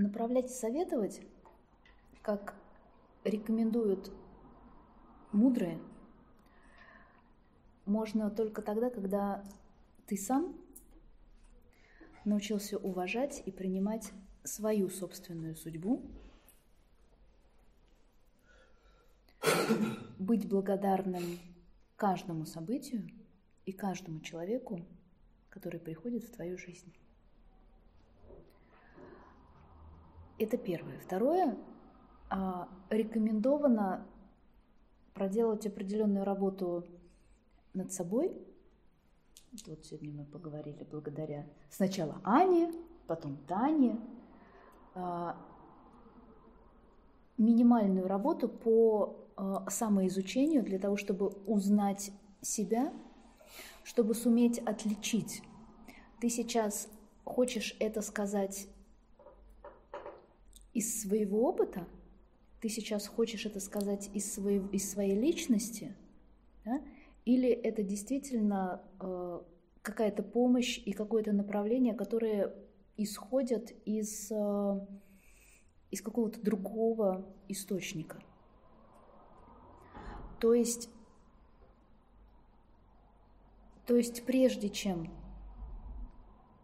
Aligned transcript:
направлять 0.00 0.50
и 0.50 0.54
советовать, 0.54 1.20
как 2.22 2.54
рекомендуют 3.24 4.12
мудрые, 5.32 5.78
можно 7.84 8.30
только 8.30 8.62
тогда, 8.62 8.90
когда 8.90 9.44
ты 10.06 10.16
сам 10.16 10.56
научился 12.24 12.78
уважать 12.78 13.42
и 13.46 13.50
принимать 13.50 14.12
свою 14.44 14.88
собственную 14.88 15.54
судьбу, 15.54 16.02
быть 20.18 20.48
благодарным 20.48 21.22
каждому 21.96 22.44
событию 22.44 23.08
и 23.64 23.72
каждому 23.72 24.20
человеку, 24.20 24.80
который 25.48 25.80
приходит 25.80 26.24
в 26.24 26.32
твою 26.32 26.58
жизнь. 26.58 26.94
Это 30.40 30.56
первое. 30.56 30.98
Второе, 31.00 31.54
а, 32.30 32.66
рекомендовано 32.88 34.06
проделать 35.12 35.66
определенную 35.66 36.24
работу 36.24 36.86
над 37.74 37.92
собой. 37.92 38.34
Вот 39.66 39.84
сегодня 39.84 40.10
мы 40.12 40.24
поговорили 40.24 40.82
благодаря 40.90 41.46
сначала 41.68 42.22
Ане, 42.24 42.72
потом 43.06 43.36
Тане. 43.46 44.00
А, 44.94 45.36
минимальную 47.36 48.08
работу 48.08 48.48
по 48.48 49.28
а, 49.36 49.68
самоизучению 49.68 50.62
для 50.62 50.78
того, 50.78 50.96
чтобы 50.96 51.28
узнать 51.44 52.12
себя, 52.40 52.94
чтобы 53.84 54.14
суметь 54.14 54.58
отличить. 54.60 55.42
Ты 56.18 56.30
сейчас 56.30 56.88
хочешь 57.24 57.76
это 57.78 58.00
сказать 58.00 58.68
из 60.72 61.02
своего 61.02 61.48
опыта, 61.48 61.86
ты 62.60 62.68
сейчас 62.68 63.06
хочешь 63.06 63.46
это 63.46 63.60
сказать 63.60 64.10
из, 64.14 64.32
своей, 64.32 64.60
из 64.72 64.90
своей 64.90 65.18
личности, 65.18 65.94
да? 66.64 66.82
или 67.24 67.48
это 67.48 67.82
действительно 67.82 68.82
э, 69.00 69.40
какая-то 69.82 70.22
помощь 70.22 70.78
и 70.84 70.92
какое-то 70.92 71.32
направление, 71.32 71.94
которое 71.94 72.54
исходят 72.96 73.72
из, 73.84 74.30
э, 74.30 74.86
из 75.90 76.02
какого-то 76.02 76.40
другого 76.40 77.26
источника. 77.48 78.22
То 80.38 80.54
есть, 80.54 80.88
то 83.86 83.96
есть 83.96 84.24
прежде 84.24 84.68
чем 84.68 85.10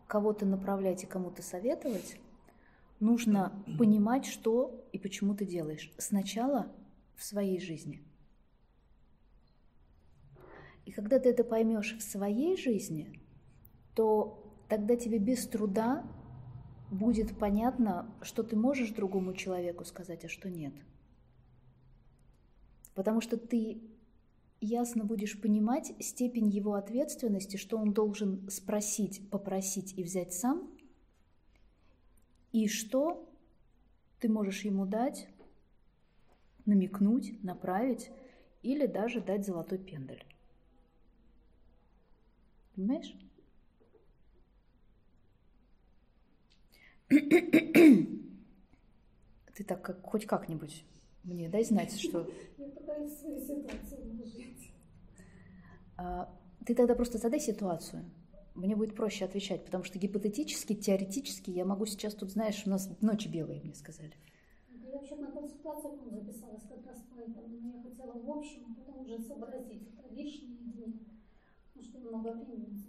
кого-то 0.06 0.46
направлять 0.46 1.02
и 1.04 1.06
кому-то 1.06 1.42
советовать, 1.42 2.18
нужно 3.00 3.64
понимать, 3.78 4.26
что 4.26 4.86
и 4.92 4.98
почему 4.98 5.34
ты 5.34 5.44
делаешь. 5.44 5.92
Сначала 5.98 6.72
в 7.14 7.24
своей 7.24 7.60
жизни. 7.60 8.02
И 10.84 10.92
когда 10.92 11.18
ты 11.18 11.30
это 11.30 11.44
поймешь 11.44 11.96
в 11.98 12.02
своей 12.02 12.56
жизни, 12.56 13.20
то 13.94 14.54
тогда 14.68 14.96
тебе 14.96 15.18
без 15.18 15.46
труда 15.46 16.04
будет 16.90 17.36
понятно, 17.36 18.14
что 18.22 18.42
ты 18.42 18.56
можешь 18.56 18.90
другому 18.90 19.34
человеку 19.34 19.84
сказать, 19.84 20.24
а 20.24 20.28
что 20.28 20.48
нет. 20.48 20.74
Потому 22.94 23.20
что 23.20 23.36
ты 23.36 23.82
ясно 24.60 25.04
будешь 25.04 25.40
понимать 25.40 25.92
степень 26.00 26.48
его 26.48 26.74
ответственности, 26.74 27.56
что 27.56 27.78
он 27.78 27.92
должен 27.92 28.48
спросить, 28.48 29.28
попросить 29.30 29.92
и 29.98 30.02
взять 30.02 30.32
сам, 30.32 30.70
и 32.56 32.66
что 32.68 33.28
ты 34.18 34.30
можешь 34.30 34.64
ему 34.64 34.86
дать, 34.86 35.28
намекнуть, 36.64 37.44
направить 37.44 38.10
или 38.62 38.86
даже 38.86 39.20
дать 39.20 39.44
золотой 39.44 39.76
пендель. 39.76 40.24
Понимаешь? 42.74 43.14
Ты 47.10 48.24
так 49.64 49.82
как, 49.82 50.02
хоть 50.02 50.24
как-нибудь 50.24 50.82
мне 51.24 51.50
дай 51.50 51.62
знать, 51.62 52.00
что... 52.00 52.26
Я 52.56 52.68
пытаюсь 52.68 53.18
свою 53.18 53.38
ситуацию 53.38 54.14
вложить. 54.14 54.72
А, 55.98 56.34
ты 56.64 56.74
тогда 56.74 56.94
просто 56.94 57.18
задай 57.18 57.40
ситуацию 57.40 58.10
мне 58.56 58.74
будет 58.74 58.94
проще 58.94 59.24
отвечать, 59.24 59.64
потому 59.64 59.84
что 59.84 59.98
гипотетически, 59.98 60.74
теоретически 60.74 61.50
я 61.50 61.64
могу 61.64 61.86
сейчас 61.86 62.14
тут, 62.14 62.30
знаешь, 62.30 62.62
у 62.66 62.70
нас 62.70 62.90
ночи 63.00 63.28
белые, 63.28 63.60
мне 63.60 63.74
сказали. 63.74 64.14
Я 64.70 64.92
вообще 64.92 65.16
на 65.16 65.30
консультацию 65.30 65.92
к 65.92 66.02
вам 66.02 66.10
записалась 66.10 66.62
как 66.62 66.86
раз 66.86 67.04
поэтому, 67.14 67.56
я 67.58 67.82
хотела 67.82 68.12
в 68.12 68.30
общем, 68.30 68.62
а 68.68 68.80
потом 68.80 69.02
уже 69.02 69.18
сообразить 69.18 69.82
это 69.98 70.14
лишние 70.14 70.56
дни, 70.58 71.00
ну, 71.74 71.82
что 71.82 71.98
много 71.98 72.32
времени 72.32 72.82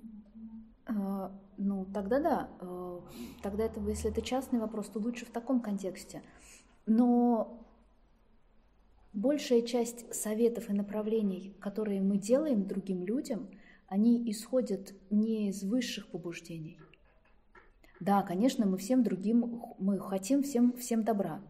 а, 0.90 1.38
ну, 1.58 1.86
тогда 1.94 2.20
да. 2.22 2.50
А, 2.62 3.02
тогда 3.44 3.66
это, 3.66 3.82
если 3.82 4.10
это 4.10 4.22
частный 4.22 4.60
вопрос, 4.60 4.88
то 4.88 5.00
лучше 5.00 5.26
в 5.26 5.32
таком 5.32 5.60
контексте. 5.60 6.22
Но 6.86 7.62
большая 9.12 9.64
часть 9.64 10.16
советов 10.16 10.70
и 10.70 10.74
направлений, 10.74 11.54
которые 11.60 12.02
мы 12.02 12.18
делаем 12.18 12.66
другим 12.66 13.04
людям– 13.04 13.50
они 13.88 14.30
исходят 14.30 14.94
не 15.10 15.50
из 15.50 15.64
высших 15.64 16.08
побуждений. 16.08 16.80
Да, 18.00 18.22
конечно, 18.22 18.66
мы 18.66 18.78
всем 18.78 19.02
другим, 19.02 19.64
мы 19.80 20.00
хотим 20.00 20.44
всем, 20.44 20.74
всем 20.74 21.04
добра. 21.04 21.42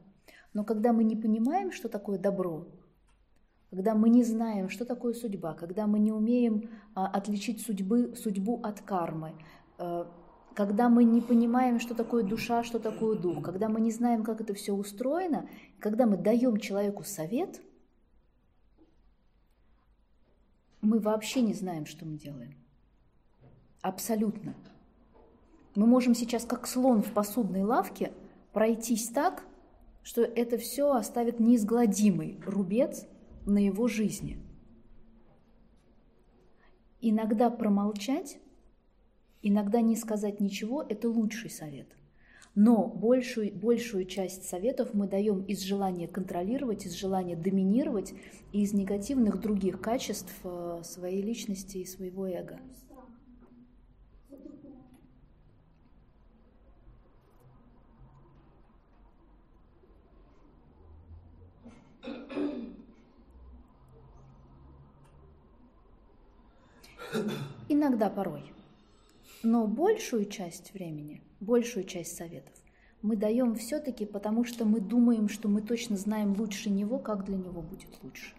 Но 0.53 0.63
когда 0.63 0.93
мы 0.93 1.03
не 1.03 1.15
понимаем, 1.15 1.71
что 1.71 1.89
такое 1.89 2.17
добро, 2.17 2.67
когда 3.69 3.95
мы 3.95 4.09
не 4.09 4.23
знаем, 4.23 4.69
что 4.69 4.85
такое 4.85 5.13
судьба, 5.13 5.53
когда 5.55 5.87
мы 5.87 5.99
не 5.99 6.11
умеем 6.11 6.69
а, 6.95 7.07
отличить 7.07 7.65
судьбы, 7.65 8.15
судьбу 8.15 8.61
от 8.63 8.81
кармы, 8.81 9.33
а, 9.77 10.09
когда 10.53 10.87
мы 10.89 11.03
не 11.03 11.21
понимаем, 11.21 11.79
что 11.79 11.95
такое 11.95 12.23
душа, 12.23 12.63
что 12.63 12.79
такое 12.79 13.17
дух, 13.17 13.43
когда 13.43 13.67
мы 13.67 13.81
не 13.81 13.91
знаем, 13.91 14.23
как 14.23 14.39
это 14.39 14.53
все 14.53 14.73
устроено, 14.73 15.49
когда 15.79 16.05
мы 16.05 16.17
даем 16.17 16.57
человеку 16.57 17.03
совет– 17.03 17.61
мы 20.87 20.99
вообще 20.99 21.41
не 21.41 21.53
знаем, 21.53 21.85
что 21.85 22.05
мы 22.05 22.17
делаем. 22.17 22.55
Абсолютно. 23.81 24.55
Мы 25.75 25.85
можем 25.85 26.15
сейчас, 26.15 26.45
как 26.45 26.65
слон 26.65 27.01
в 27.01 27.11
посудной 27.11 27.63
лавке, 27.63 28.13
пройтись 28.53 29.09
так, 29.09 29.43
что 30.01 30.21
это 30.21 30.57
все 30.57 30.93
оставит 30.93 31.41
неизгладимый 31.41 32.39
рубец 32.45 33.05
на 33.45 33.57
его 33.57 33.89
жизни. 33.89 34.39
Иногда 37.01 37.49
промолчать, 37.49 38.39
иногда 39.41 39.81
не 39.81 39.97
сказать 39.97 40.39
ничего– 40.39 40.81
это 40.89 41.09
лучший 41.09 41.49
совет. 41.49 41.93
Но 42.59 42.87
большую, 42.87 43.53
большую 43.53 44.05
часть 44.05 44.45
советов 44.45 44.95
мы 44.95 45.07
даем 45.07 45.43
из 45.43 45.61
желания 45.61 46.07
контролировать, 46.07 46.87
из 46.87 46.93
желания 46.93 47.35
доминировать 47.35 48.15
и 48.51 48.63
из 48.63 48.73
негативных 48.73 49.39
других 49.39 49.79
качеств 49.79 50.33
э, 50.43 50.81
своей 50.83 51.21
личности 51.21 51.77
и 51.77 51.85
своего 51.85 52.25
эго. 52.27 52.59
Иногда 67.69 68.09
порой. 68.09 68.56
Но 69.43 69.67
большую 69.67 70.25
часть 70.25 70.73
времени 70.73 71.21
большую 71.39 71.85
часть 71.85 72.15
советов 72.15 72.53
мы 73.01 73.15
даем 73.15 73.55
все-таки 73.55 74.05
потому, 74.05 74.43
что 74.43 74.65
мы 74.65 74.79
думаем, 74.79 75.29
что 75.29 75.47
мы 75.47 75.61
точно 75.61 75.97
знаем 75.97 76.33
лучше 76.33 76.69
него, 76.69 76.97
как 76.99 77.25
для 77.25 77.37
него 77.37 77.61
будет 77.61 78.03
лучше. 78.03 78.33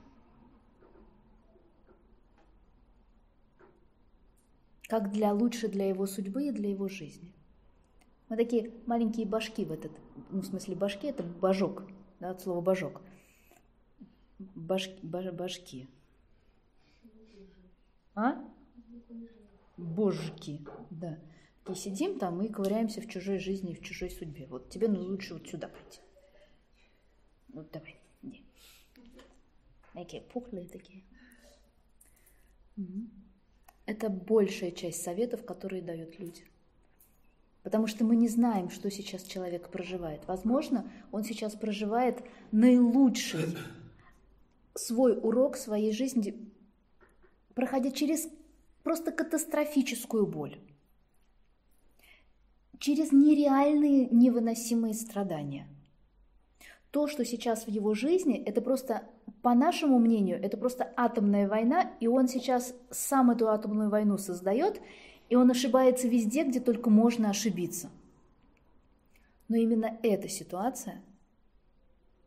Как 4.89 5.13
для 5.13 5.33
лучше 5.33 5.69
для 5.69 5.89
его 5.89 6.07
судьбы 6.07 6.49
и 6.49 6.51
для 6.51 6.71
его 6.71 6.89
жизни. 6.89 7.33
Мы 8.29 8.37
такие 8.37 8.73
маленькие 8.87 9.27
башки 9.27 9.65
в 9.65 9.73
этот, 9.73 9.93
ну, 10.31 10.41
в 10.41 10.47
смысле 10.47 10.75
башки 10.75 11.07
это 11.07 11.23
божок, 11.23 11.85
да, 12.21 12.31
от 12.31 12.41
слова 12.41 12.61
божок. 12.61 13.01
Башки, 14.39 14.99
баш, 15.03 15.31
башки. 15.33 15.89
А? 18.15 18.45
Божки, 19.79 20.61
да. 20.91 21.19
И 21.69 21.75
сидим 21.75 22.19
там 22.19 22.43
и 22.43 22.49
ковыряемся 22.49 23.01
в 23.01 23.09
чужой 23.09 23.39
жизни, 23.39 23.75
в 23.75 23.81
чужой 23.81 24.11
судьбе. 24.11 24.47
Вот 24.47 24.71
тебе 24.71 24.89
ну, 24.89 25.01
лучше 25.01 25.35
вот 25.35 25.47
сюда 25.47 25.69
прийти. 25.69 26.01
Вот 27.49 27.71
давай, 27.71 27.97
иди. 28.23 28.45
Такие 29.95 30.23
пухлые 30.23 30.69
такие. 30.69 31.05
Это 33.87 34.09
большая 34.09 34.71
часть 34.71 35.03
советов, 35.03 35.45
которые 35.45 35.83
дают 35.83 36.19
люди. 36.19 36.45
Потому 37.63 37.87
что 37.87 38.05
мы 38.05 38.17
не 38.17 38.29
знаем, 38.29 38.71
что 38.71 38.91
сейчас 38.91 39.23
человек 39.25 39.71
проживает. 39.71 40.27
Возможно, 40.27 40.91
он 41.11 41.25
сейчас 41.25 41.55
проживает 41.55 42.23
наилучший 42.51 43.57
свой 44.75 45.19
урок 45.19 45.57
своей 45.57 45.93
жизни, 45.93 46.51
проходя 47.55 47.91
через 47.91 48.29
просто 48.89 49.13
катастрофическую 49.13 50.27
боль, 50.27 50.59
через 52.79 53.13
нереальные 53.13 54.07
невыносимые 54.07 54.95
страдания. 54.95 55.69
То, 56.91 57.07
что 57.07 57.23
сейчас 57.27 57.67
в 57.67 57.69
его 57.69 57.93
жизни, 57.93 58.43
это 58.43 58.63
просто, 58.63 59.03
по 59.43 59.53
нашему 59.53 59.99
мнению, 59.99 60.43
это 60.43 60.57
просто 60.57 60.91
атомная 60.97 61.47
война, 61.47 61.93
и 62.01 62.07
он 62.07 62.29
сейчас 62.29 62.75
сам 62.91 63.31
эту 63.31 63.51
атомную 63.51 63.91
войну 63.91 64.17
создает, 64.17 64.81
и 65.29 65.37
он 65.37 65.51
ошибается 65.51 66.09
везде, 66.09 66.45
где 66.45 66.59
только 66.59 66.89
можно 66.89 67.29
ошибиться. 67.29 67.91
Но 69.49 69.57
именно 69.57 69.99
эта 70.03 70.31
ситуация, 70.31 71.03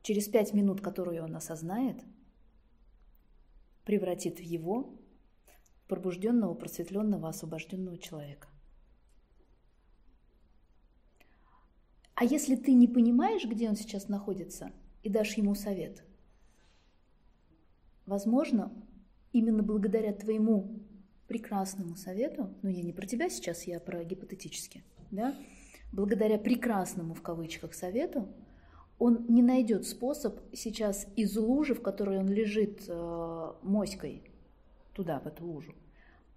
через 0.03 0.27
пять 0.27 0.53
минут, 0.53 0.79
которую 0.79 1.23
он 1.23 1.35
осознает, 1.35 1.97
превратит 3.83 4.37
в 4.37 4.43
его 4.43 5.00
пробужденного, 5.91 6.53
просветленного, 6.53 7.27
освобожденного 7.27 7.97
человека. 7.97 8.47
А 12.15 12.23
если 12.23 12.55
ты 12.55 12.71
не 12.71 12.87
понимаешь, 12.87 13.43
где 13.43 13.67
он 13.67 13.75
сейчас 13.75 14.07
находится, 14.07 14.71
и 15.03 15.09
дашь 15.09 15.33
ему 15.33 15.53
совет, 15.53 16.05
возможно, 18.05 18.71
именно 19.33 19.63
благодаря 19.63 20.13
твоему 20.13 20.79
прекрасному 21.27 21.97
совету, 21.97 22.55
ну 22.61 22.69
я 22.69 22.83
не 22.83 22.93
про 22.93 23.05
тебя 23.05 23.29
сейчас, 23.29 23.63
я 23.63 23.81
про 23.81 24.01
гипотетически, 24.05 24.85
да, 25.11 25.35
благодаря 25.91 26.37
прекрасному 26.37 27.13
в 27.13 27.21
кавычках 27.21 27.73
совету, 27.73 28.29
он 28.97 29.25
не 29.27 29.41
найдет 29.41 29.85
способ 29.85 30.39
сейчас 30.53 31.05
из 31.17 31.35
лужи, 31.35 31.73
в 31.73 31.81
которой 31.81 32.17
он 32.19 32.29
лежит 32.29 32.85
э, 32.87 33.53
моськой, 33.61 34.23
туда, 34.93 35.19
в 35.19 35.27
эту 35.27 35.45
лужу, 35.45 35.73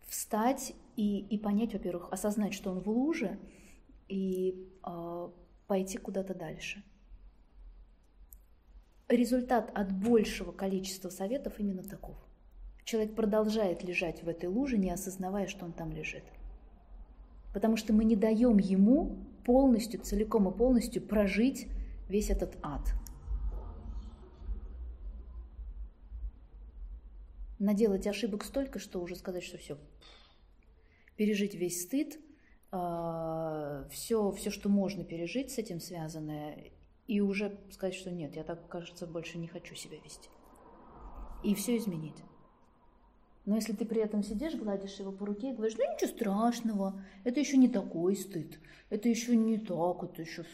встать 0.06 0.74
и, 0.96 1.20
и 1.20 1.38
понять, 1.38 1.72
во-первых, 1.72 2.12
осознать, 2.12 2.54
что 2.54 2.70
он 2.70 2.80
в 2.80 2.88
луже, 2.88 3.38
и 4.08 4.68
э, 4.84 5.28
пойти 5.66 5.98
куда-то 5.98 6.34
дальше. 6.34 6.82
Результат 9.08 9.70
от 9.74 9.92
большего 9.92 10.52
количества 10.52 11.10
советов 11.10 11.54
именно 11.58 11.82
таков. 11.82 12.16
Человек 12.84 13.14
продолжает 13.14 13.82
лежать 13.82 14.22
в 14.22 14.28
этой 14.28 14.48
луже, 14.48 14.76
не 14.78 14.90
осознавая, 14.90 15.46
что 15.46 15.64
он 15.64 15.72
там 15.72 15.92
лежит. 15.92 16.24
Потому 17.52 17.76
что 17.76 17.92
мы 17.92 18.04
не 18.04 18.16
даем 18.16 18.58
ему 18.58 19.16
полностью, 19.44 20.00
целиком 20.00 20.48
и 20.48 20.56
полностью 20.56 21.02
прожить 21.02 21.66
весь 22.08 22.30
этот 22.30 22.56
ад. 22.62 22.82
Наделать 27.64 28.06
ошибок 28.06 28.44
столько, 28.44 28.78
что 28.78 29.00
уже 29.00 29.16
сказать, 29.16 29.42
что 29.42 29.56
все, 29.56 29.78
пережить 31.16 31.54
весь 31.54 31.82
стыд, 31.82 32.10
все, 32.10 32.18
а, 32.72 33.88
все, 33.88 34.50
что 34.50 34.68
можно 34.68 35.02
пережить 35.02 35.50
с 35.50 35.56
этим 35.56 35.80
связанное, 35.80 36.72
и 37.06 37.20
уже 37.22 37.58
сказать, 37.70 37.94
что 37.94 38.10
нет, 38.10 38.36
я 38.36 38.44
так, 38.44 38.68
кажется, 38.68 39.06
больше 39.06 39.38
не 39.38 39.46
хочу 39.46 39.74
себя 39.74 39.96
вести. 40.04 40.28
И 41.42 41.54
все 41.54 41.78
изменить. 41.78 42.22
Но 43.46 43.56
если 43.56 43.72
ты 43.72 43.86
при 43.86 44.02
этом 44.02 44.22
сидишь, 44.22 44.56
гладишь 44.56 44.98
его 44.98 45.10
по 45.10 45.24
руке 45.24 45.50
и 45.50 45.54
говоришь, 45.54 45.78
ну 45.78 45.90
ничего 45.90 46.10
страшного, 46.10 47.02
это 47.24 47.40
еще 47.40 47.56
не 47.56 47.68
такой 47.70 48.14
стыд, 48.14 48.58
это 48.90 49.08
еще 49.08 49.36
не 49.36 49.56
так, 49.56 50.02
это 50.02 50.20
еще 50.20 50.44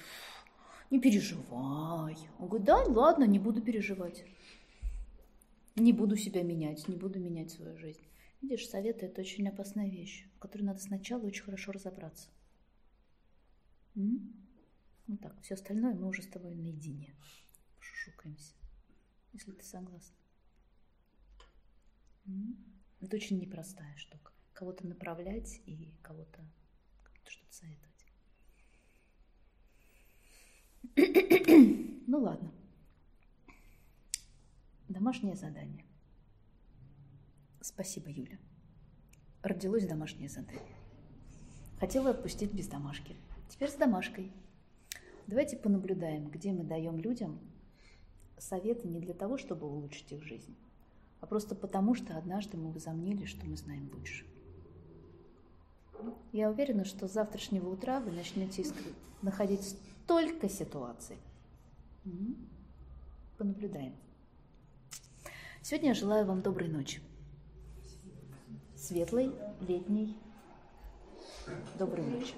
не 0.91 1.01
переживай. 1.01 2.17
Он 2.39 2.47
говорит, 2.47 2.67
да, 2.67 2.85
ладно, 2.85 3.25
не 3.25 3.41
буду 3.41 3.61
переживать. 3.61 4.25
Не 5.77 5.93
буду 5.93 6.17
себя 6.17 6.43
менять, 6.43 6.89
не 6.89 6.97
буду 6.97 7.19
менять 7.19 7.51
свою 7.51 7.77
жизнь. 7.77 8.03
Видишь, 8.43 8.69
советы– 8.69 9.07
это 9.07 9.21
очень 9.21 9.49
опасная 9.49 9.89
вещь, 9.89 10.27
в 10.37 10.39
которой 10.39 10.63
надо 10.63 10.81
сначала 10.81 11.25
очень 11.25 11.45
хорошо 11.45 11.73
разобраться. 11.73 12.29
М? 13.95 14.33
Ну 15.07 15.17
так, 15.17 15.41
все 15.43 15.55
остальное 15.55 15.95
мы 15.95 16.09
уже 16.09 16.23
с 16.23 16.27
тобой 16.27 16.55
наедине 16.55 17.15
шушукаемся, 18.01 18.55
если 19.33 19.53
ты 19.53 19.65
согласна. 19.65 20.17
М? 22.27 22.57
Это 23.01 23.17
очень 23.17 23.39
непростая 23.39 23.97
штука. 23.97 24.33
Кого-то 24.53 24.87
направлять 24.87 25.61
и 25.67 25.95
кого-то 26.03 26.45
что-то 27.27 27.53
советовать. 27.53 28.07
ну 32.07 32.21
ладно. 32.21 32.53
Домашнее 35.11 35.35
задание. 35.35 35.85
Спасибо, 37.61 38.11
Юля. 38.11 38.39
Родилось 39.43 39.85
домашнее 39.85 40.29
задание. 40.29 40.77
Хотела 41.81 42.11
отпустить 42.11 42.53
без 42.53 42.69
домашки. 42.69 43.17
Теперь 43.49 43.71
с 43.71 43.75
домашкой. 43.75 44.31
Давайте 45.27 45.57
понаблюдаем, 45.57 46.31
где 46.31 46.53
мы 46.53 46.63
даем 46.63 47.01
людям 47.01 47.41
советы 48.39 48.87
не 48.87 49.01
для 49.01 49.13
того, 49.13 49.37
чтобы 49.37 49.67
улучшить 49.67 50.13
их 50.13 50.23
жизнь, 50.23 50.57
а 51.19 51.27
просто 51.27 51.57
потому, 51.57 51.97
что 51.97 52.17
однажды 52.17 52.57
мы 52.57 52.71
возомнили, 52.71 53.25
что 53.25 53.45
мы 53.47 53.57
знаем 53.57 53.91
лучше. 53.93 54.25
Я 56.31 56.51
уверена, 56.51 56.85
что 56.85 57.09
с 57.09 57.13
завтрашнего 57.13 57.69
утра 57.69 57.99
вы 57.99 58.13
начнете 58.13 58.65
находить 59.23 59.77
столько 60.05 60.49
ситуаций. 60.49 61.17
Понаблюдаем. 63.39 63.97
Сегодня 65.63 65.91
я 65.91 65.95
желаю 65.95 66.27
вам 66.27 66.41
доброй 66.41 66.69
ночи. 66.69 67.01
Светлой, 68.77 69.31
летней, 69.61 70.17
доброй 71.79 72.07
ночи. 72.07 72.35